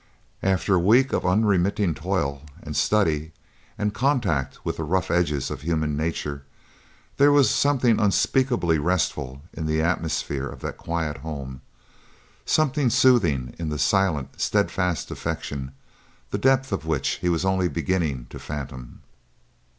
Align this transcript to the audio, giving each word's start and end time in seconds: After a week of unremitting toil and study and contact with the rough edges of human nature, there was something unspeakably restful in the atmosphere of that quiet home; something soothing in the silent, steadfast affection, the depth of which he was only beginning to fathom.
After 0.41 0.73
a 0.73 0.79
week 0.79 1.13
of 1.13 1.27
unremitting 1.27 1.93
toil 1.93 2.41
and 2.63 2.75
study 2.75 3.33
and 3.77 3.93
contact 3.93 4.57
with 4.65 4.77
the 4.77 4.83
rough 4.83 5.11
edges 5.11 5.51
of 5.51 5.61
human 5.61 5.95
nature, 5.95 6.41
there 7.17 7.31
was 7.31 7.51
something 7.51 7.99
unspeakably 7.99 8.79
restful 8.79 9.43
in 9.53 9.67
the 9.67 9.79
atmosphere 9.79 10.47
of 10.47 10.61
that 10.61 10.75
quiet 10.77 11.17
home; 11.17 11.61
something 12.47 12.89
soothing 12.89 13.53
in 13.59 13.69
the 13.69 13.77
silent, 13.77 14.41
steadfast 14.41 15.11
affection, 15.11 15.71
the 16.31 16.39
depth 16.39 16.71
of 16.71 16.87
which 16.87 17.17
he 17.21 17.29
was 17.29 17.45
only 17.45 17.67
beginning 17.67 18.25
to 18.31 18.39
fathom. 18.39 19.01